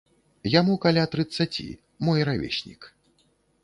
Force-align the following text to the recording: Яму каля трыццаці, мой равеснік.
Яму 0.59 0.77
каля 0.85 1.03
трыццаці, 1.13 1.69
мой 2.09 2.19
равеснік. 2.35 2.93